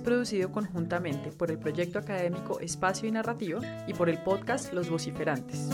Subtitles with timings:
[0.00, 5.68] producido conjuntamente por el proyecto académico Espacio y Narrativa y por el podcast Los Vociferantes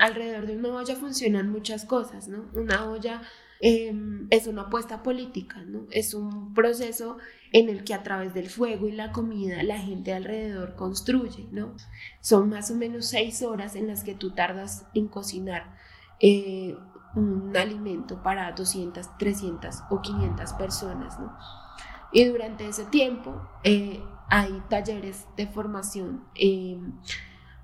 [0.00, 2.46] alrededor de una olla funcionan muchas cosas, ¿no?
[2.54, 3.22] Una olla
[3.60, 5.86] em, es una apuesta política, ¿no?
[5.90, 7.18] Es un proceso
[7.52, 11.76] en el que a través del fuego y la comida la gente alrededor construye, ¿no?
[12.20, 15.76] Son más o menos seis horas en las que tú tardas en cocinar
[16.18, 16.76] eh,
[17.14, 21.36] un alimento para 200, 300 o 500 personas, ¿no?
[22.12, 26.92] Y durante ese tiempo eh, hay talleres de formación em,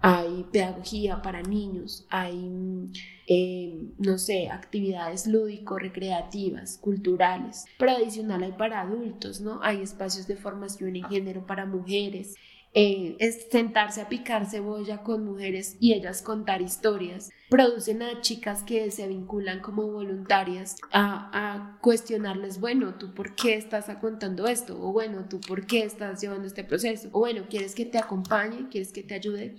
[0.08, 2.92] hay pedagogía para niños, hay,
[3.26, 9.60] eh, no sé, actividades lúdico-recreativas, culturales, pero adicional hay para adultos, ¿no?
[9.64, 12.36] Hay espacios de formación en género para mujeres,
[12.78, 17.30] eh, es sentarse a picar cebolla con mujeres y ellas contar historias.
[17.48, 23.54] Producen a chicas que se vinculan como voluntarias a, a, cuestionarles, bueno, ¿tú por qué
[23.54, 24.78] estás contando esto?
[24.78, 27.08] O bueno, ¿tú por qué estás llevando este proceso?
[27.12, 28.68] O bueno, ¿quieres que te acompañe?
[28.68, 29.56] ¿Quieres que te ayude?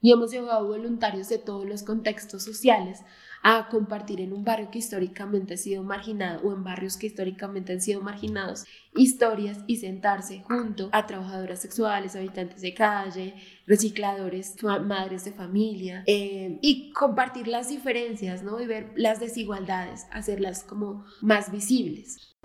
[0.00, 3.00] y hemos llevado voluntarios de todos los contextos sociales
[3.42, 7.72] a compartir en un barrio que históricamente ha sido marginado o en barrios que históricamente
[7.72, 13.34] han sido marginados historias y sentarse junto a trabajadoras sexuales, habitantes de calle,
[13.66, 18.60] recicladores, madres de familia eh, y compartir las diferencias, ¿no?
[18.60, 22.35] Y ver las desigualdades, hacerlas como más visibles.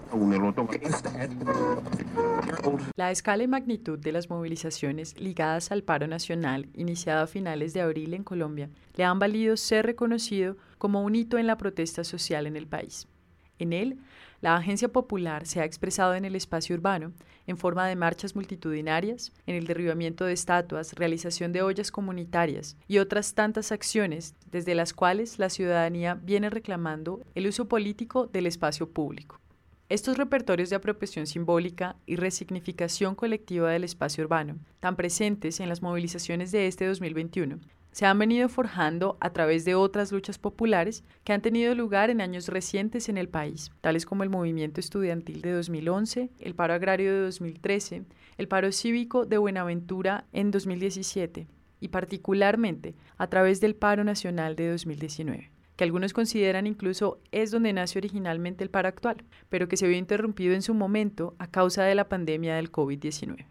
[2.95, 7.81] La escala y magnitud de las movilizaciones ligadas al paro nacional iniciado a finales de
[7.81, 12.47] abril en Colombia le han valido ser reconocido como un hito en la protesta social
[12.47, 13.07] en el país.
[13.59, 13.99] En él,
[14.41, 17.13] la Agencia Popular se ha expresado en el espacio urbano
[17.45, 22.97] en forma de marchas multitudinarias, en el derribamiento de estatuas, realización de ollas comunitarias y
[22.97, 28.89] otras tantas acciones desde las cuales la ciudadanía viene reclamando el uso político del espacio
[28.89, 29.39] público.
[29.91, 35.81] Estos repertorios de apropiación simbólica y resignificación colectiva del espacio urbano, tan presentes en las
[35.81, 37.59] movilizaciones de este 2021,
[37.91, 42.21] se han venido forjando a través de otras luchas populares que han tenido lugar en
[42.21, 47.13] años recientes en el país, tales como el movimiento estudiantil de 2011, el paro agrario
[47.13, 48.05] de 2013,
[48.37, 51.49] el paro cívico de Buenaventura en 2017
[51.81, 57.73] y particularmente a través del paro nacional de 2019 que algunos consideran incluso es donde
[57.73, 59.17] nace originalmente el paro actual,
[59.49, 63.47] pero que se vio interrumpido en su momento a causa de la pandemia del COVID-19.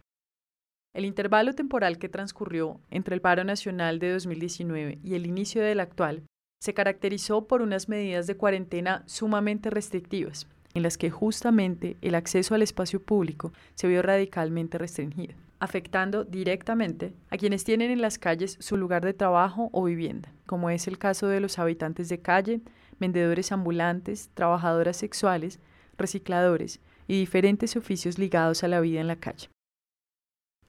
[0.95, 5.81] El intervalo temporal que transcurrió entre el paro nacional de 2019 y el inicio del
[5.81, 6.23] actual
[6.61, 12.55] se caracterizó por unas medidas de cuarentena sumamente restrictivas, en las que justamente el acceso
[12.55, 18.57] al espacio público se vio radicalmente restringido, afectando directamente a quienes tienen en las calles
[18.59, 22.61] su lugar de trabajo o vivienda, como es el caso de los habitantes de calle,
[22.99, 25.59] vendedores ambulantes, trabajadoras sexuales,
[25.97, 29.49] recicladores y diferentes oficios ligados a la vida en la calle.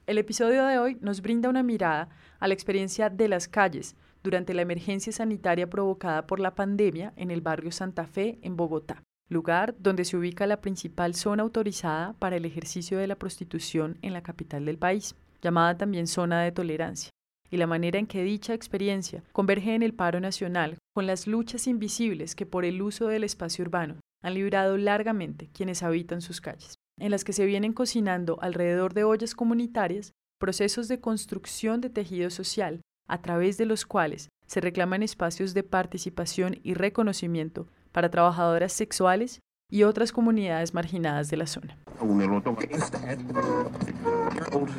[0.05, 4.53] El episodio de hoy nos brinda una mirada a la experiencia de las calles durante
[4.53, 9.75] la emergencia sanitaria provocada por la pandemia en el barrio Santa Fe, en Bogotá, lugar
[9.79, 14.23] donde se ubica la principal zona autorizada para el ejercicio de la prostitución en la
[14.23, 17.09] capital del país, llamada también zona de tolerancia,
[17.49, 21.67] y la manera en que dicha experiencia converge en el paro nacional con las luchas
[21.67, 26.75] invisibles que por el uso del espacio urbano han librado largamente quienes habitan sus calles
[26.99, 32.29] en las que se vienen cocinando alrededor de ollas comunitarias procesos de construcción de tejido
[32.29, 38.73] social a través de los cuales se reclaman espacios de participación y reconocimiento para trabajadoras
[38.73, 39.39] sexuales
[39.69, 41.77] y otras comunidades marginadas de la zona.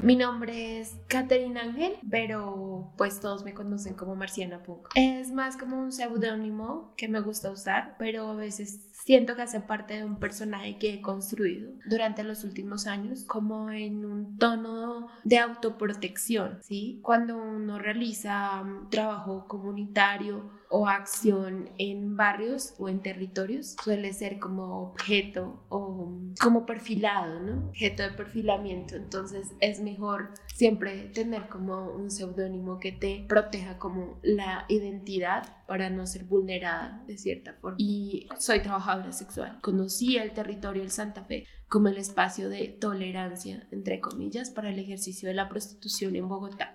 [0.03, 4.89] Mi nombre es Caterina Ángel, pero pues todos me conocen como Marciana Punk.
[4.95, 9.61] Es más como un seudónimo que me gusta usar, pero a veces siento que hace
[9.61, 15.09] parte de un personaje que he construido durante los últimos años, como en un tono
[15.25, 17.01] de autoprotección, ¿sí?
[17.03, 24.41] Cuando uno realiza um, trabajo comunitario o acción en barrios o en territorios suele ser
[24.41, 26.11] como objeto o
[26.41, 27.69] como perfilado, ¿no?
[27.69, 28.97] Objeto de perfilamiento.
[28.97, 35.91] Entonces es mejor siempre tener como un seudónimo que te proteja como la identidad para
[35.91, 37.77] no ser vulnerada de cierta forma.
[37.79, 39.61] Y soy trabajadora sexual.
[39.63, 44.79] Conocía el territorio del Santa Fe como el espacio de tolerancia, entre comillas, para el
[44.81, 46.75] ejercicio de la prostitución en Bogotá.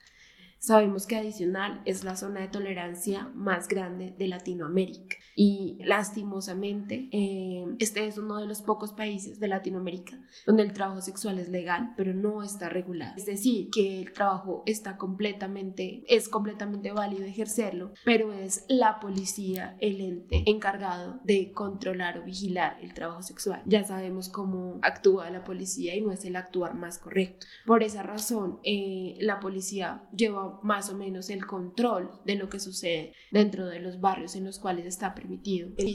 [0.59, 7.65] Sabemos que adicional es la zona de tolerancia más grande de Latinoamérica y lastimosamente eh,
[7.79, 11.93] este es uno de los pocos países de Latinoamérica donde el trabajo sexual es legal
[11.95, 13.13] pero no está regulado.
[13.15, 19.77] Es decir, que el trabajo está completamente, es completamente válido ejercerlo, pero es la policía
[19.79, 23.61] el ente encargado de controlar o vigilar el trabajo sexual.
[23.65, 27.47] Ya sabemos cómo actúa la policía y no es el actuar más correcto.
[27.65, 32.59] Por esa razón, eh, la policía lleva más o menos el control de lo que
[32.59, 35.89] sucede dentro de los barrios en los cuales está permitido el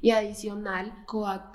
[0.00, 1.04] y adicional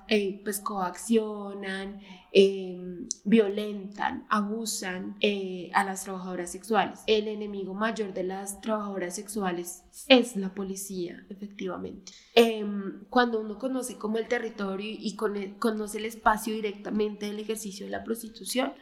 [0.07, 2.01] eh, pues coaccionan,
[2.31, 7.01] em, violentan, abusan eh, a las trabajadoras sexuales.
[7.07, 12.11] El enemigo mayor de las trabajadoras sexuales es la policía, efectivamente.
[12.35, 17.91] Em, cuando uno conoce como el territorio y conoce el espacio directamente del ejercicio de
[17.91, 18.73] la prostitución,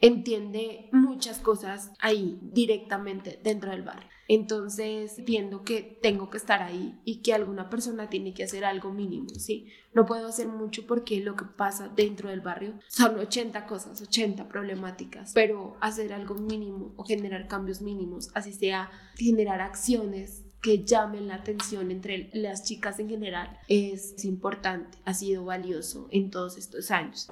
[0.00, 4.08] entiende muchas cosas ahí directamente dentro del bar.
[4.28, 8.92] Entonces entiendo que tengo que estar ahí y que alguna persona tiene que hacer algo
[8.92, 9.68] mínimo, ¿sí?
[9.94, 14.48] No puedo hacer mucho porque lo que pasa dentro del barrio son 80 cosas, 80
[14.48, 21.28] problemáticas, pero hacer algo mínimo o generar cambios mínimos, así sea generar acciones que llamen
[21.28, 26.90] la atención entre las chicas en general es, importante, ha sido valioso en todos estos
[26.90, 27.28] años.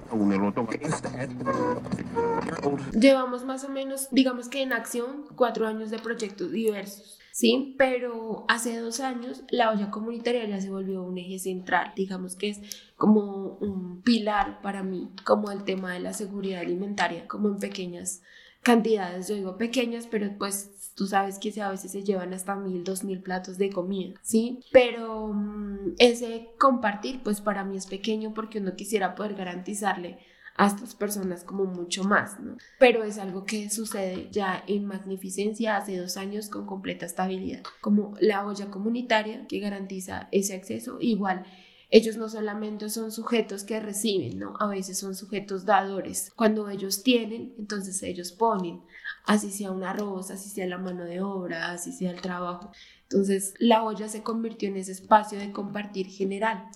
[2.97, 7.19] Llevamos más o menos, digamos que en acción, cuatro años de proyectos diversos.
[7.33, 12.37] Sí, pero hace dos años la olla comunitaria ya se volvió un eje central, digamos
[12.37, 12.61] que es
[12.95, 18.21] como un pilar para mí, como el tema de la seguridad alimentaria, como en pequeñas
[18.65, 22.83] cantidades, yo digo pequeñas, pero pues tú sabes que a veces se llevan hasta mil,
[22.83, 24.61] dos mil platos de comida, ¿sí?
[24.71, 30.17] Pero mm, ese compartir, pues para mí es pequeño porque uno quisiera poder garantizarle
[30.57, 32.57] a estas personas como mucho más, ¿no?
[32.79, 38.13] Pero es algo que sucede ya en magnificencia hace dos años con completa estabilidad, como
[38.21, 41.45] la olla comunitaria que garantiza ese acceso, igual
[41.89, 44.55] ellos no solamente son sujetos que reciben, ¿no?
[44.59, 46.31] A veces son sujetos dadores.
[46.35, 48.81] Cuando ellos tienen, entonces ellos ponen,
[49.25, 52.71] así sea un arroz, así sea la mano de obra, así sea el trabajo.
[53.03, 56.69] Entonces la olla se convirtió en ese espacio de compartir general.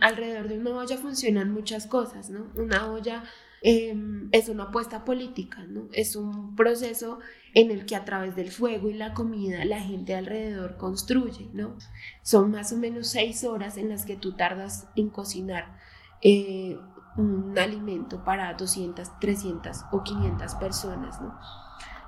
[0.00, 2.50] Alrededor de una olla funcionan muchas cosas, ¿no?
[2.56, 3.22] Una olla
[3.64, 5.88] Em, es una apuesta política, ¿no?
[5.92, 7.20] Es un proceso
[7.54, 11.76] en el que a través del fuego y la comida la gente alrededor construye, ¿no?
[12.22, 15.78] Son más o menos seis horas en las que tú tardas en cocinar
[16.22, 16.78] eh,
[17.16, 21.38] un alimento para 200, 300 o 500 personas, ¿no?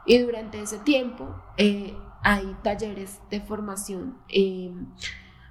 [0.07, 4.87] Y durante ese tiempo eh, hay talleres de formación em,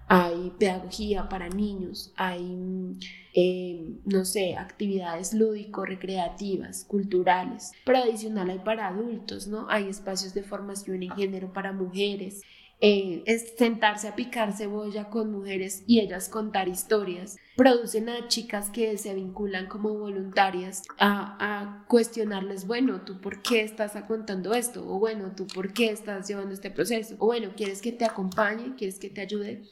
[0.08, 2.98] hay pedagogía para niños, hay,
[3.34, 9.68] eh, no sé, actividades lúdico-recreativas, culturales, pero adicional hay para adultos, ¿no?
[9.70, 12.42] Hay espacios de formación en género para mujeres,
[12.80, 17.38] eh, es sentarse a picar cebolla con mujeres y ellas contar historias.
[17.56, 23.62] Producen a chicas que se vinculan como voluntarias a, a, cuestionarles, bueno, ¿tú por qué
[23.62, 24.84] estás contando esto?
[24.88, 27.16] O bueno, ¿tú por qué estás llevando este proceso?
[27.20, 28.76] O bueno, ¿quieres que te acompañe?
[28.76, 29.64] ¿Quieres que te ayude?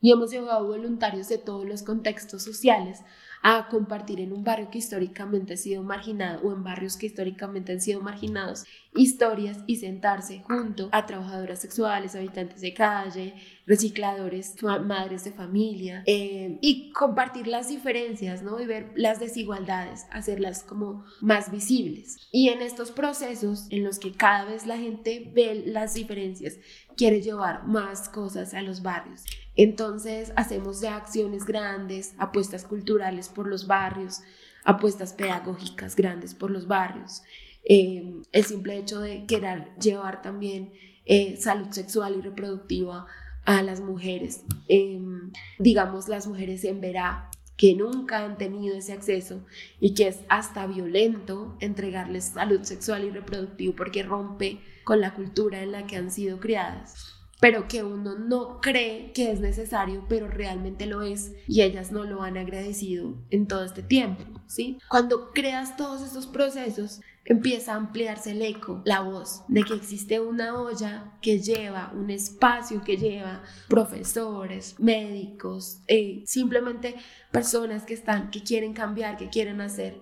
[0.00, 3.00] y hemos llevado voluntarios de todos los contextos sociales
[3.48, 7.70] a compartir en un barrio que históricamente ha sido marginado o en barrios que históricamente
[7.70, 15.22] han sido marginados historias y sentarse junto a trabajadoras sexuales, habitantes de calle, recicladores, madres
[15.22, 18.60] de familia eh, y compartir las diferencias, ¿no?
[18.60, 22.16] Y ver las desigualdades, hacerlas como más visibles.
[22.32, 26.58] Y en estos procesos en los que cada vez la gente ve las diferencias,
[26.96, 29.24] quiere llevar más cosas a los barrios.
[29.54, 34.22] Entonces hacemos ya acciones grandes, apuestas culturales por los barrios,
[34.64, 37.22] apuestas pedagógicas grandes por los barrios.
[37.64, 40.72] Eh, el simple hecho de querer llevar también
[41.04, 43.06] eh, salud sexual y reproductiva
[43.44, 49.44] a las mujeres, em, digamos las mujeres en Verá, que nunca han tenido ese acceso
[49.80, 55.62] y que es hasta violento entregarles salud sexual y reproductiva porque rompe con la cultura
[55.62, 60.28] en la que han sido criadas pero que uno no cree que es necesario, pero
[60.28, 64.78] realmente lo es y ellas no lo han agradecido en todo este tiempo, ¿sí?
[64.88, 70.20] Cuando creas todos estos procesos, empieza a ampliarse el eco, la voz de que existe
[70.20, 76.94] una olla que lleva un espacio, que lleva profesores, médicos, eh, simplemente
[77.32, 80.00] personas que están, que quieren cambiar, que quieren hacer.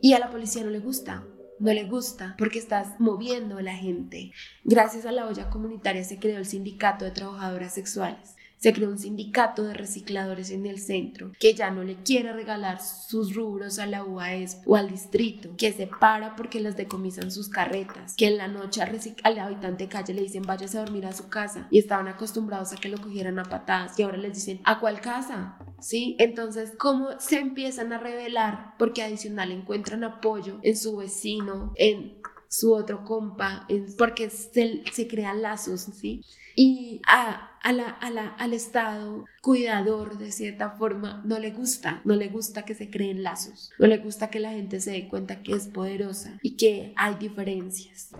[0.00, 1.24] Y a la policía no le gusta,
[1.58, 4.32] no le gusta porque estás moviendo a la gente.
[4.64, 8.36] Gracias a la olla comunitaria se creó el Sindicato de Trabajadoras Sexuales.
[8.62, 12.80] Se creó un sindicato de recicladores en el centro que ya no le quiere regalar
[12.80, 17.48] sus rubros a la UAS o al distrito, que se para porque les decomisan sus
[17.48, 18.80] carretas, que en la noche
[19.24, 22.72] al habitante de calle le dicen váyase a dormir a su casa y estaban acostumbrados
[22.72, 25.58] a que lo cogieran a patadas y ahora les dicen ¿a cuál casa?
[25.80, 26.14] ¿Sí?
[26.20, 28.74] Entonces, ¿cómo se empiezan a revelar?
[28.78, 32.21] Porque adicional encuentran apoyo en su vecino, en
[32.52, 33.66] su otro compa,
[33.96, 36.22] porque se, se crean lazos, ¿sí?
[36.54, 42.02] Y a, a la, a la, al Estado cuidador, de cierta forma, no le gusta,
[42.04, 45.08] no le gusta que se creen lazos, no le gusta que la gente se dé
[45.08, 48.10] cuenta que es poderosa y que hay diferencias.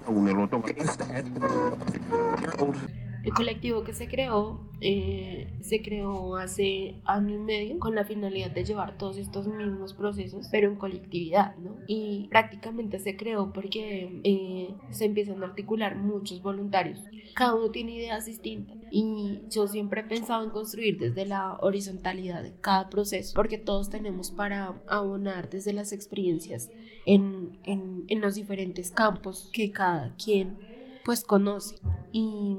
[3.25, 8.51] El colectivo que se creó eh, se creó hace año y medio con la finalidad
[8.51, 11.77] de llevar todos estos mismos procesos, pero en colectividad, ¿no?
[11.87, 16.99] Y prácticamente se creó porque eh, se empiezan a articular muchos voluntarios.
[17.35, 22.43] Cada uno tiene ideas distintas y yo siempre he pensado en construir desde la horizontalidad
[22.43, 26.71] de cada proceso, porque todos tenemos para abonar desde las experiencias
[27.07, 30.72] en, en, en los diferentes campos que cada quien
[31.05, 31.77] pues conoce.
[32.13, 32.57] Y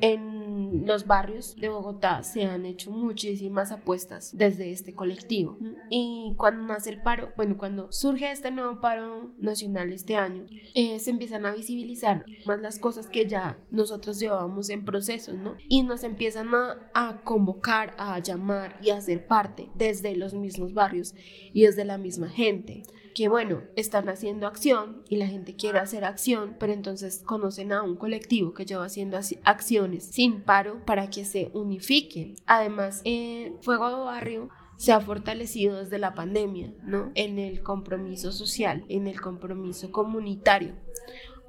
[0.00, 5.58] en los barrios de Bogotá se han hecho muchísimas apuestas desde este colectivo.
[5.90, 10.98] Y cuando nace el paro, bueno, cuando surge este nuevo paro nacional este año, eh,
[10.98, 15.56] se empiezan a visibilizar más las cosas que ya nosotros llevábamos en proceso, ¿no?
[15.68, 20.74] Y nos empiezan a, a convocar, a llamar y a ser parte desde los mismos
[20.74, 21.14] barrios
[21.52, 22.82] y desde la misma gente
[23.16, 27.82] que bueno, están haciendo acción y la gente quiere hacer acción, pero entonces conocen a
[27.82, 32.34] un colectivo que lleva haciendo acciones sin paro para que se unifiquen.
[32.44, 37.10] Además, eh, Fuego de Barrio se ha fortalecido desde la pandemia, ¿no?
[37.14, 40.74] En el compromiso social, en el compromiso comunitario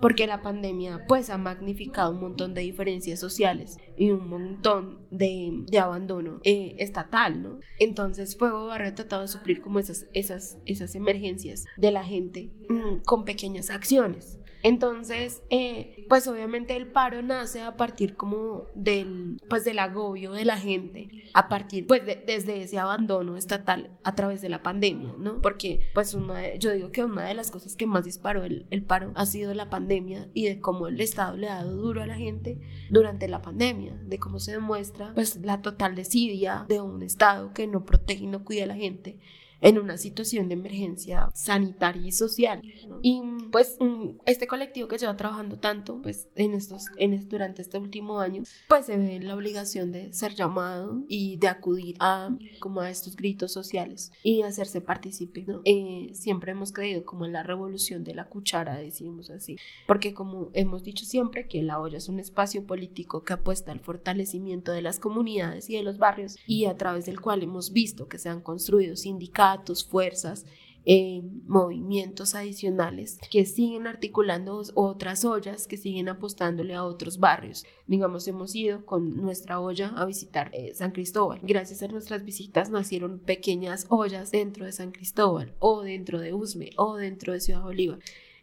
[0.01, 5.63] porque la pandemia pues ha magnificado un montón de diferencias sociales y un montón de,
[5.67, 7.59] de abandono eh, estatal, ¿no?
[7.79, 12.51] Entonces Fuego Barrio ha tratado de suplir como esas, esas, esas emergencias de la gente
[12.69, 14.39] mm, con pequeñas acciones.
[14.67, 20.43] Entonces, eh, pues obviamente el paro nace a partir como del, pues del agobio de
[20.43, 25.41] la gente, a partir, pues desde ese abandono estatal a través de la pandemia, ¿no?
[25.41, 26.17] Porque, pues
[26.59, 29.53] yo digo que una de las cosas que más disparó el, el paro ha sido
[29.53, 32.59] la pandemia y de cómo el Estado le ha dado duro a la gente
[32.89, 37.67] durante la pandemia, de cómo se demuestra, pues la total desidia de un Estado que
[37.67, 39.17] no protege y no cuida a la gente
[39.61, 42.61] en una situación de emergencia sanitaria y social.
[43.01, 43.21] Y
[43.51, 43.77] pues
[44.25, 48.85] este colectivo que lleva trabajando tanto pues en estos en durante este último año pues
[48.85, 53.51] se ve la obligación de ser llamado y de acudir a como a estos gritos
[53.51, 58.77] sociales y hacerse partícipe eh, siempre hemos creído como en la revolución de la cuchara
[58.77, 63.33] decimos así porque como hemos dicho siempre que la olla es un espacio político que
[63.33, 67.43] apuesta al fortalecimiento de las comunidades y de los barrios y a través del cual
[67.43, 69.46] hemos visto que se han construido sindicatos
[69.89, 70.45] fuerzas,
[70.89, 77.65] eh, movimientos adicionales que siguen articulando otras ollas, que siguen apostándole a otros barrios.
[77.87, 81.39] Digamos, hemos ido con nuestra olla a visitar eh, San Cristóbal.
[81.43, 86.69] Gracias a nuestras visitas nacieron pequeñas ollas dentro de San Cristóbal o dentro de Usme
[86.77, 87.99] o dentro de Ciudad Bolívar.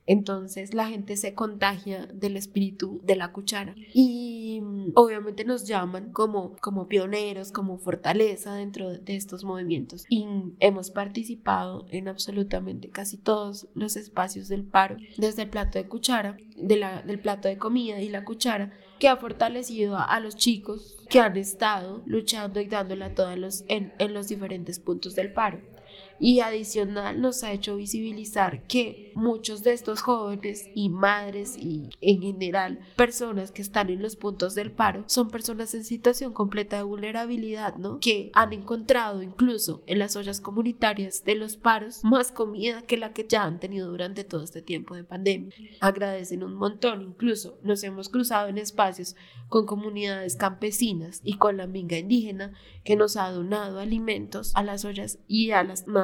[0.06, 3.75] Entonces la gente se contagia del espíritu de la cuchara.
[3.92, 10.04] Y mm, obviamente nos llaman como, como pioneros, como fortaleza dentro de estos movimientos.
[10.08, 10.26] Y
[10.61, 16.37] hemos participado en absolutamente casi todos los espacios del paro, desde el plato de cuchara,
[16.56, 21.37] del plato de comida y la cuchara que ha fortalecido a, los chicos que han
[21.37, 25.61] estado luchando y dándole a todos en los diferentes puntos del paro
[26.18, 32.23] y adicional nos ha hecho visibilizar que muchos de estos jóvenes y madres y en
[32.23, 36.83] general personas que están en los puntos del paro son personas en situación completa de
[36.83, 37.99] vulnerabilidad, ¿no?
[38.00, 43.12] Que han encontrado incluso en las ollas comunitarias de los paros más comida que la
[43.12, 45.52] que ya han tenido durante todo este tiempo de pandemia.
[45.80, 49.16] Agradecen un montón, incluso nos hemos cruzado en espacios
[49.49, 52.52] con comunidades campesinas y con la minga indígena
[52.83, 56.03] que nos ha donado alimentos a las ollas y a las madres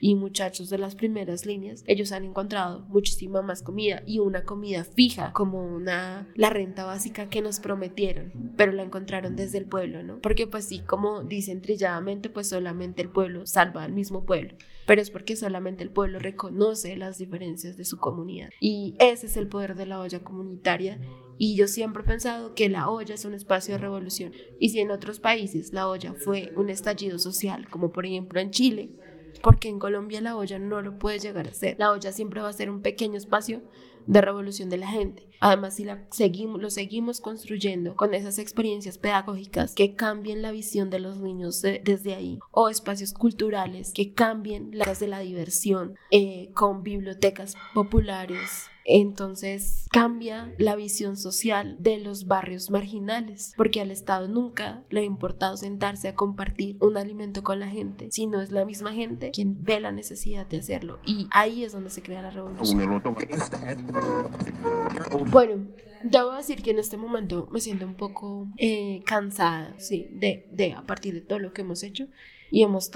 [0.00, 4.84] y muchachos de las primeras líneas, ellos han encontrado muchísima más comida y una comida
[4.84, 10.02] fija como una la renta básica que nos prometieron, pero la encontraron desde el pueblo,
[10.02, 10.20] ¿no?
[10.20, 14.54] Porque pues sí, como dicen trilladamente, pues solamente el pueblo salva al mismo pueblo,
[14.86, 19.36] pero es porque solamente el pueblo reconoce las diferencias de su comunidad y ese es
[19.36, 21.00] el poder de la olla comunitaria
[21.38, 24.32] y yo siempre he pensado que la olla es un espacio de revolución.
[24.58, 28.50] Y si en otros países la olla fue un estallido social, como por ejemplo en
[28.50, 28.90] Chile,
[29.40, 31.76] porque en Colombia la olla no lo puede llegar a ser.
[31.78, 33.62] La olla siempre va a ser un pequeño espacio
[34.06, 35.28] de revolución de la gente.
[35.40, 40.90] Además, si la seguimos, lo seguimos construyendo con esas experiencias pedagógicas que cambien la visión
[40.90, 46.50] de los niños desde ahí, o espacios culturales que cambien las de la diversión, eh,
[46.54, 54.28] con bibliotecas populares, entonces cambia la visión social de los barrios marginales, porque al Estado
[54.28, 58.64] nunca le ha importado sentarse a compartir un alimento con la gente, sino es la
[58.64, 61.00] misma gente quien ve la necesidad de hacerlo.
[61.04, 63.00] Y ahí es donde se crea la revolución.
[65.30, 65.66] Bueno,
[66.04, 70.74] debo decir que en este momento me siento un poco eh, cansada, sí, de, de
[70.74, 72.06] a partir de todo lo que hemos hecho
[72.50, 72.90] y hemos,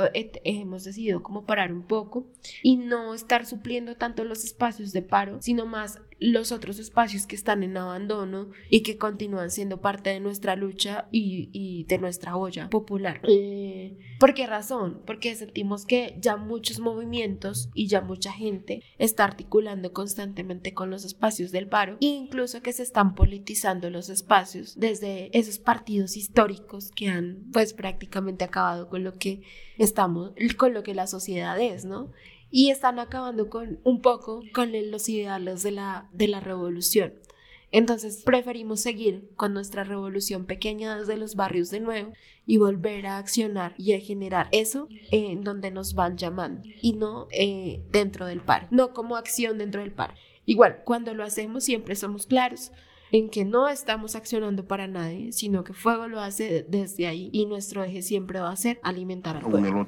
[0.44, 2.26] hemos decidido como parar un poco
[2.62, 7.34] y no estar supliendo tanto los espacios de paro, sino más los otros espacios que
[7.34, 12.36] están en abandono y que continúan siendo parte de nuestra lucha y, y de nuestra
[12.36, 13.20] olla popular.
[13.26, 15.02] Eh, ¿Por qué razón?
[15.06, 21.04] Porque sentimos que ya muchos movimientos y ya mucha gente está articulando constantemente con los
[21.04, 26.90] espacios del paro e incluso que se están politizando los espacios desde esos partidos históricos
[26.94, 29.42] que han pues prácticamente acabado con lo que
[29.78, 32.12] estamos, con lo que la sociedad es, ¿no?
[32.50, 37.14] Y están acabando con un poco con los ideales de la, de la revolución.
[37.72, 42.12] Entonces preferimos seguir con nuestra revolución pequeña desde los barrios de nuevo
[42.44, 47.28] y volver a accionar y a generar eso en donde nos van llamando y no
[47.30, 50.16] eh, dentro del par, no como acción dentro del par.
[50.46, 52.72] Igual, cuando lo hacemos siempre somos claros
[53.12, 57.46] en que no estamos accionando para nadie, sino que fuego lo hace desde ahí y
[57.46, 59.86] nuestro eje siempre va a ser alimentar al pueblo.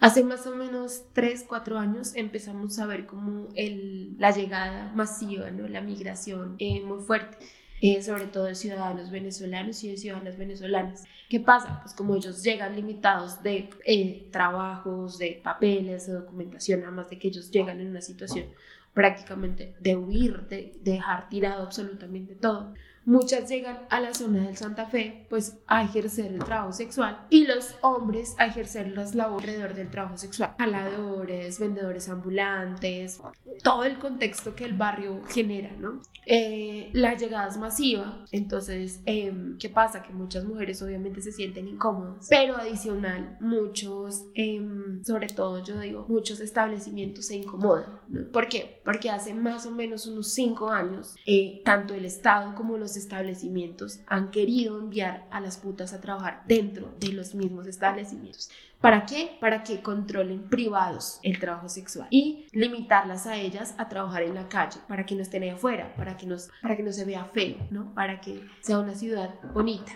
[0.00, 5.50] Hace más o menos 3, 4 años empezamos a ver como el, la llegada masiva,
[5.50, 5.68] ¿no?
[5.68, 7.38] la migración eh, muy fuerte.
[7.80, 11.04] Eh, sobre todo de ciudadanos venezolanos y de ciudadanas venezolanas.
[11.28, 11.80] ¿Qué pasa?
[11.82, 17.28] Pues como ellos llegan limitados de eh, trabajos, de papeles, de documentación, además de que
[17.28, 18.46] ellos llegan en una situación
[18.94, 22.74] prácticamente de huir, de, dejar tirado absolutamente todo.
[23.06, 27.46] Muchas llegan a la zona del Santa Fe pues a ejercer el trabajo sexual y
[27.46, 30.54] los hombres a ejercer las labores alrededor del trabajo sexual.
[30.58, 33.20] Jaladores, vendedores ambulantes,
[33.62, 36.00] todo el contexto que el barrio genera, ¿no?
[36.26, 40.02] Eh, la llegada es masiva, entonces, em, ¿qué pasa?
[40.02, 46.06] Que muchas mujeres obviamente se sienten incómodas, pero adicional, muchos, em, sobre todo yo digo,
[46.08, 48.26] muchos establecimientos se incomodan, ¿no?
[48.32, 48.80] ¿Por qué?
[48.84, 54.00] Porque hace más o menos unos cinco años, eh, tanto el Estado como los establecimientos
[54.06, 58.50] han querido enviar a las putas a trabajar dentro de los mismos establecimientos.
[58.80, 59.38] ¿Para qué?
[59.40, 64.48] Para que controlen privados el trabajo sexual y limitarlas a ellas a trabajar en la
[64.48, 67.24] calle, para que no estén ahí afuera, para que, nos, para que no se vea
[67.24, 67.94] feo, ¿no?
[67.94, 69.92] Para que sea una ciudad bonita.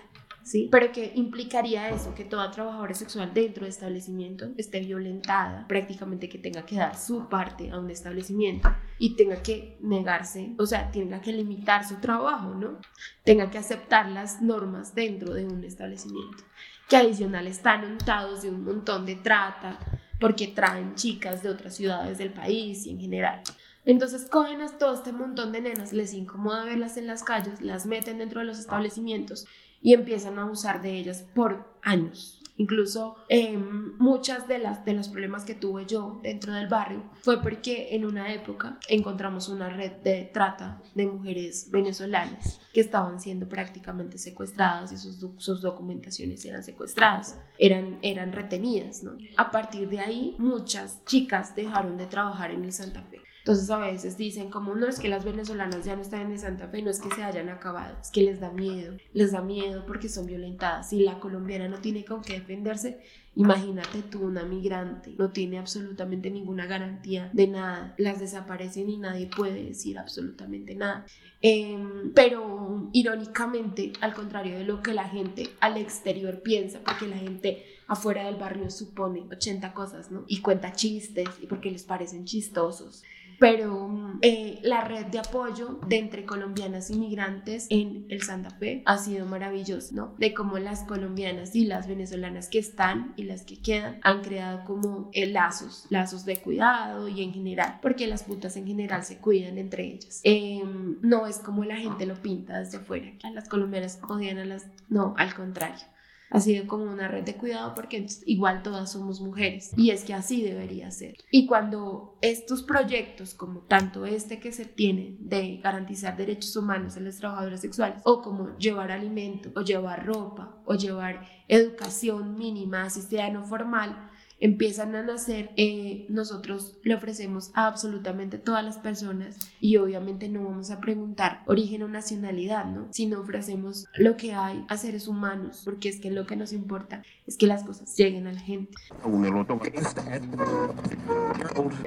[0.70, 6.38] Pero que implicaría eso, que toda trabajadora sexual dentro de establecimiento esté violentada, prácticamente que
[6.38, 11.20] tenga que dar su parte a un establecimiento y tenga que negarse, o sea, tenga
[11.20, 12.78] que limitar su trabajo, ¿no?
[13.24, 16.44] Tenga que aceptar las normas dentro de un establecimiento,
[16.88, 19.78] que adicional están untados de un montón de trata,
[20.18, 23.42] porque traen chicas de otras ciudades del país y en general.
[23.84, 27.87] Entonces cogen a todo este montón de nenas, les incomoda verlas en las calles, las
[27.87, 29.46] meten dentro de los establecimientos
[29.81, 32.38] y empiezan a abusar de ellas por años.
[32.59, 37.41] Incluso em, muchas de las de los problemas que tuve yo dentro del barrio fue
[37.41, 43.49] porque en una época encontramos una red de trata de mujeres venezolanas que estaban siendo
[43.49, 49.05] prácticamente secuestradas y sus, sus documentaciones eran secuestradas, eran, eran retenidas.
[49.05, 49.12] ¿no?
[49.37, 53.78] A partir de ahí muchas chicas dejaron de trabajar en el Santa Fe entonces a
[53.78, 56.90] veces dicen como no es que las venezolanas ya no están en Santa Fe, no
[56.90, 60.26] es que se hayan acabado, es que les da miedo, les da miedo porque son
[60.26, 60.90] violentadas.
[60.90, 63.00] Si la colombiana no tiene con qué defenderse,
[63.37, 69.30] imagínate tú una migrante, no tiene absolutamente ninguna garantía de nada, las desaparecen y nadie
[69.34, 71.06] puede decir absolutamente nada.
[71.40, 77.16] Em, pero irónicamente, al contrario de lo que la gente al exterior piensa, porque la
[77.16, 80.24] gente afuera del barrio supone 80 cosas, ¿no?
[80.26, 83.04] Y cuenta chistes y porque les parecen chistosos
[83.38, 88.98] pero eh, la red de apoyo de entre colombianas inmigrantes en el Santa Fe ha
[88.98, 90.14] sido maravilloso, ¿no?
[90.18, 94.64] De cómo las colombianas y las venezolanas que están y las que quedan han creado
[94.64, 99.18] como eh, lazos, lazos de cuidado y en general, porque las putas en general se
[99.18, 100.20] cuidan entre ellas.
[100.24, 104.44] Em, no es como la gente lo pinta desde afuera, que las colombianas odian a
[104.44, 104.66] las...
[104.88, 105.85] No, al contrario
[106.31, 110.14] ha sido como una red de cuidado porque igual todas somos mujeres y es que
[110.14, 111.17] así debería ser.
[111.31, 117.01] Y cuando estos proyectos, como tanto este que se tiene de garantizar derechos humanos a
[117.01, 123.01] las trabajadoras sexuales, o como llevar alimento, o llevar ropa, o llevar educación mínima, así
[123.01, 129.37] sea no formal, empiezan a nacer, eh, nosotros le ofrecemos a absolutamente todas las personas
[129.61, 132.88] y obviamente no vamos a preguntar origen o nacionalidad, ¿no?
[132.90, 137.03] Sino ofrecemos lo que hay a seres humanos, porque es que lo que nos importa
[137.27, 138.72] es que las cosas lleguen a la gente.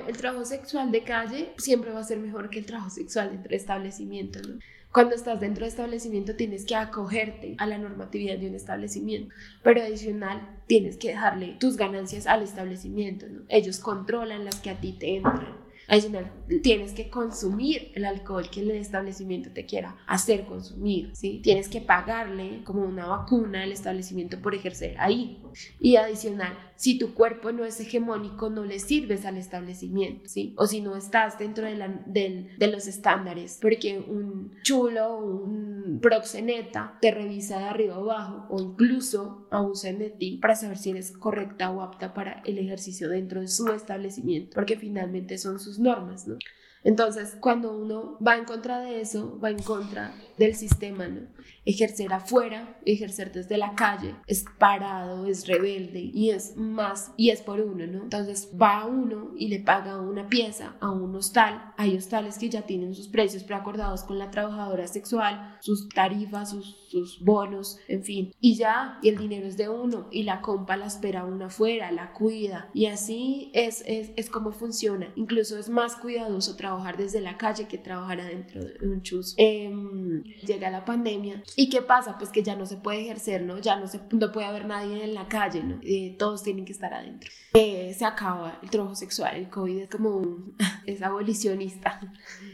[0.08, 3.56] El trabajo sexual de calle siempre va a ser mejor que el trabajo sexual entre
[3.56, 4.60] establecimientos, ¿no?
[4.92, 9.82] Cuando estás dentro de establecimiento tienes que acogerte a la normatividad de un establecimiento, pero
[9.82, 13.44] adicional tienes que dejarle tus ganancias al establecimiento, ¿no?
[13.48, 15.62] Ellos controlan las que a ti te entran.
[15.88, 21.40] Adicional, tienes que consumir el alcohol que el establecimiento te quiera hacer consumir, ¿sí?
[21.44, 25.42] Tienes que pagarle como una vacuna al establecimiento por ejercer ahí.
[25.80, 30.56] Y adicional, si tu cuerpo no es hegemónico, no le sirves al establecimiento, ¿sí?
[30.58, 37.60] O si no estás dentro de, los estándares, porque un chulo, un proxeneta te revisa
[37.60, 42.14] de arriba abajo o incluso abusen de ti para saber si eres correcta o apta
[42.14, 46.38] para el ejercicio dentro de su establecimiento, porque finalmente son sus normas, ¿no?
[46.84, 51.22] Entonces, cuando uno va en contra de eso, va en contra del sistema, ¿no?
[51.64, 57.42] Ejercer afuera, ejercer desde la calle, es parado, es rebelde y es más, y es
[57.42, 58.02] por uno, ¿no?
[58.02, 61.72] Entonces va uno y le paga una pieza a un hostal.
[61.78, 66.88] Hay hostales que ya tienen sus precios preacordados con la trabajadora sexual, sus tarifas, sus,
[66.90, 68.34] sus bonos, en fin.
[68.40, 71.92] Y ya, y el dinero es de uno y la compa la espera uno afuera,
[71.92, 72.72] la cuida.
[72.74, 75.14] Y así es, es, es como funciona.
[75.16, 79.36] Incluso es más cuidadoso trabajar desde la calle que trabajar adentro de un chus.
[79.38, 81.44] Em, llega la pandemia.
[81.56, 82.18] ¿Y qué pasa?
[82.18, 83.60] Pues que ya no se puede ejercer, ¿no?
[83.60, 85.80] Ya no, se, no puede haber nadie en la calle, ¿no?
[85.84, 87.30] Eh, todos tienen que estar adentro.
[87.54, 92.00] Eh, se acaba el trabajo sexual, el COVID es como un, es abolicionista.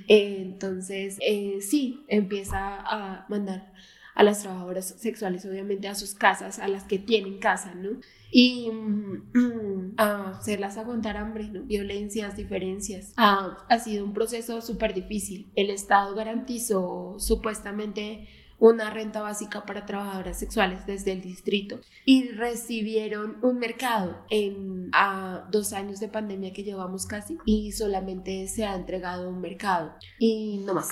[0.08, 1.18] Eh, entonces,
[1.62, 3.74] sí, empieza a mandar
[4.18, 8.00] a las trabajadoras sexuales, obviamente a sus casas, a las que tienen casa, ¿no?
[8.32, 11.62] Y mm, a hacerlas aguantar hambre, ¿no?
[11.62, 13.14] Violencias, diferencias.
[13.16, 15.52] Ah, ha sido un proceso súper difícil.
[15.56, 18.28] El Estado garantizó supuestamente
[18.58, 25.48] una renta básica para trabajadoras sexuales desde el distrito y recibieron un mercado en a
[25.52, 30.64] dos años de pandemia que llevamos casi y solamente se ha entregado un mercado y
[30.66, 30.90] no más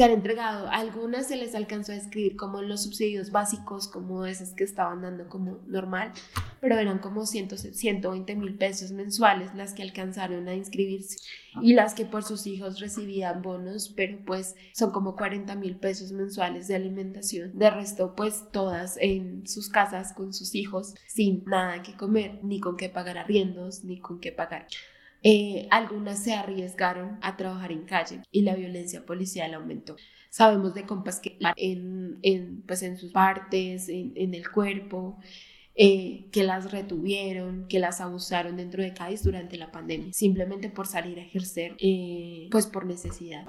[0.00, 0.66] se han entregado.
[0.70, 5.28] algunas se les alcanzó a escribir como los subsidios básicos, como esos que estaban dando
[5.28, 6.12] como normal,
[6.58, 11.18] pero eran como 100, 120 mil pesos mensuales las que alcanzaron a inscribirse
[11.60, 16.12] y las que por sus hijos recibían bonos, pero pues son como 40 mil pesos
[16.12, 17.58] mensuales de alimentación.
[17.58, 22.58] De resto, pues todas en sus casas con sus hijos sin nada que comer, ni
[22.58, 24.66] con qué pagar arriendos, ni con qué pagar
[25.22, 29.96] eh, algunas se arriesgaron a trabajar en calle y la violencia policial aumentó.
[30.30, 35.18] Sabemos de compas que en, en, pues en sus partes, en, en el cuerpo,
[35.74, 40.86] eh, que las retuvieron, que las abusaron dentro de Cádiz durante la pandemia, simplemente por
[40.86, 43.46] salir a ejercer, eh, pues por necesidad.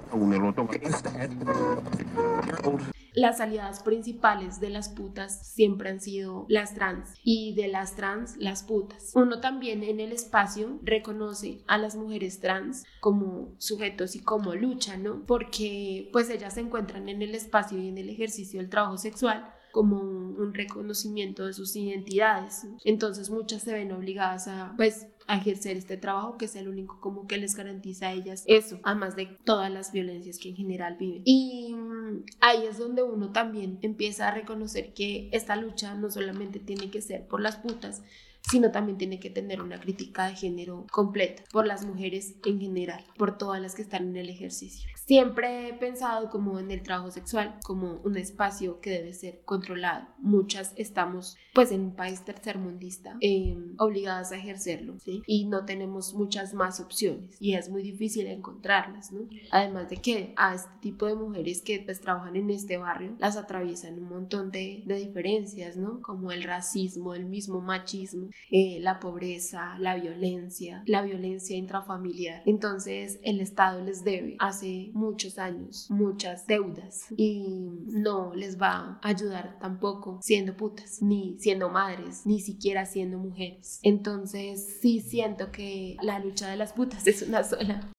[3.14, 8.36] Las aliadas principales de las putas siempre han sido las trans y de las trans
[8.38, 9.12] las putas.
[9.14, 14.96] Uno también en el espacio reconoce a las mujeres trans como sujetos y como lucha,
[14.96, 15.24] ¿no?
[15.26, 19.52] Porque pues ellas se encuentran en el espacio y en el ejercicio del trabajo sexual
[19.72, 22.66] como un, reconocimiento de sus identidades.
[22.84, 27.00] Entonces muchas se ven obligadas a, pues, a ejercer este trabajo que es el único
[27.00, 30.96] como que les garantiza a ellas eso, además de todas las violencias que en general
[30.98, 31.22] viven.
[31.24, 36.58] Y mm, ahí es donde uno también empieza a reconocer que esta lucha no solamente
[36.58, 38.02] tiene que ser por las putas,
[38.50, 43.04] sino también tiene que tener una crítica de género completa por las mujeres en general,
[43.16, 44.90] por todas las que están en el ejercicio.
[45.04, 50.06] Siempre he pensado como en el trabajo sexual como un espacio que debe ser controlado.
[50.18, 55.22] Muchas estamos pues en un país tercermundista em, obligadas a ejercerlo ¿sí?
[55.26, 59.28] y no tenemos muchas más opciones y es muy difícil encontrarlas, ¿no?
[59.50, 63.36] Además de que a este tipo de mujeres que pues trabajan en este barrio las
[63.36, 66.00] atraviesan un montón de, de diferencias, ¿no?
[66.00, 72.42] Como el racismo, el mismo machismo, eh, la pobreza, la violencia, la violencia intrafamiliar.
[72.46, 77.44] Entonces el Estado les debe hace muchos años muchas deudas y
[77.86, 83.80] no les va a ayudar tampoco siendo putas, ni siendo madres, ni siquiera siendo mujeres.
[83.82, 87.92] Entonces sí siento que la lucha de las putas es una sola.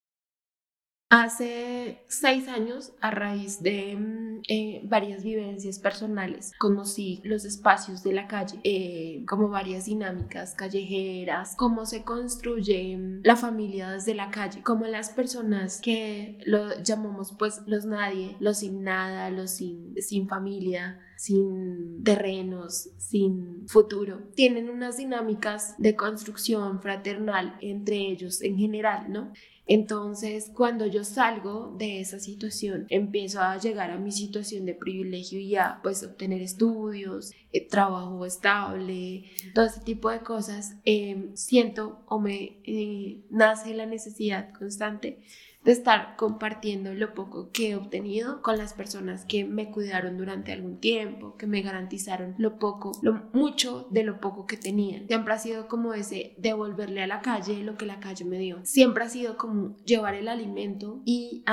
[1.16, 8.14] Hace seis años, a raíz de mm, eh, varias vivencias personales, conocí los espacios de
[8.14, 14.32] la calle, eh, como varias dinámicas callejeras, cómo se construye mm, la familia desde la
[14.32, 19.94] calle, como las personas que lo llamamos pues los nadie, los sin nada, los sin,
[20.02, 24.32] sin familia, sin terrenos, sin futuro.
[24.36, 29.32] Tienen unas dinámicas de construcción fraternal entre ellos en general, ¿no?
[29.66, 35.40] Entonces, cuando yo salgo de esa situación, empiezo a llegar a mi situación de privilegio
[35.40, 39.24] y a pues obtener estudios, eh, trabajo estable,
[39.56, 45.20] todo ese tipo de cosas, eh, siento o me eh, nace la necesidad constante
[45.64, 50.52] de estar compartiendo lo poco que he obtenido con las personas que me cuidaron durante
[50.52, 55.06] algún tiempo, que me garantizaron lo poco, lo mucho de lo poco que tenía.
[55.08, 58.60] Siempre ha sido como ese devolverle a la calle lo que la calle me dio.
[58.64, 61.44] Siempre ha sido como llevar el alimento y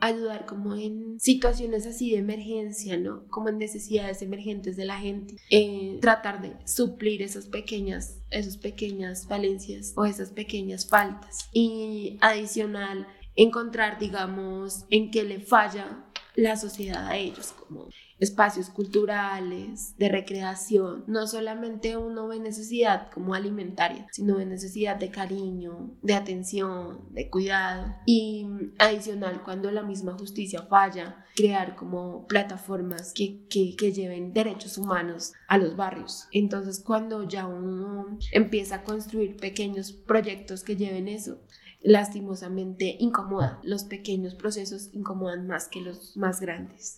[0.00, 3.26] ayudar como en situaciones así de emergencia, ¿no?
[3.28, 5.36] Como en necesidades emergentes de la gente.
[5.50, 11.48] Eh, tratar de suplir esas pequeñas, esas pequeñas falencias o esas pequeñas faltas.
[11.52, 19.96] Y adicional, encontrar, digamos, en qué le falla la sociedad a ellos, como espacios culturales,
[19.98, 21.04] de recreación.
[21.06, 27.28] No solamente uno ve necesidad como alimentaria, sino ve necesidad de cariño, de atención, de
[27.30, 27.94] cuidado.
[28.06, 28.46] Y
[28.78, 35.32] adicional, cuando la misma justicia falla, crear como plataformas que, que, que lleven derechos humanos
[35.48, 36.28] a los barrios.
[36.32, 41.38] Entonces, cuando ya uno empieza a construir pequeños proyectos que lleven eso,
[41.86, 43.60] lastimosamente incomoda.
[43.62, 46.96] Los pequeños procesos incomodan más que los más grandes.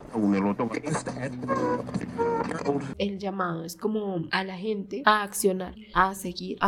[2.96, 6.58] El llamado es como a la gente a accionar, a seguir,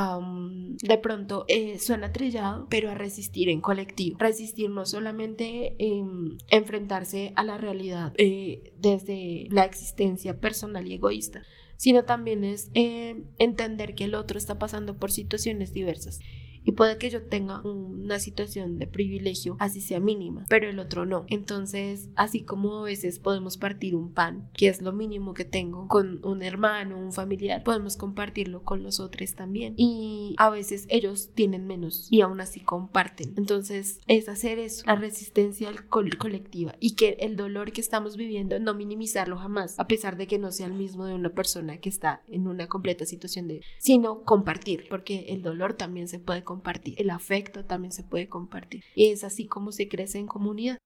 [0.82, 4.18] de pronto eh, suena trillado, pero a resistir en colectivo.
[4.18, 11.42] Resistir no solamente en enfrentarse a la realidad eh, desde la existencia personal y egoísta,
[11.78, 16.20] sino también es eh, entender que el otro está pasando por situaciones diversas
[16.64, 21.06] y puede que yo tenga una situación de privilegio, así sea mínima, pero el otro
[21.06, 21.24] no.
[21.28, 25.88] Entonces, así como a veces podemos partir un pan, que es lo mínimo que tengo,
[25.88, 29.74] con un hermano, un familiar, podemos compartirlo con los otros también.
[29.76, 33.34] Y a veces ellos tienen menos y aún así comparten.
[33.36, 38.74] Entonces, es hacer eso, la resistencia colectiva y que el dolor que estamos viviendo no
[38.74, 42.22] minimizarlo jamás, a pesar de que no sea el mismo de una persona que está
[42.28, 47.10] en una completa situación de, sino compartir, porque el dolor también se puede compartir, el
[47.10, 48.82] afecto también se puede compartir.
[48.96, 50.78] Y es así como se crece en comunidad.